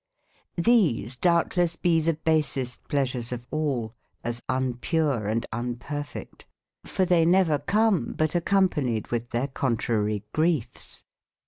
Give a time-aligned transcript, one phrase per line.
[0.57, 3.91] T^bese doubtles be tbe basest pleasures ofal,
[4.23, 6.47] as unpure and unperfect*
[6.83, 11.05] for tbey never come, but ac companied witb tbeir contrarie grief es.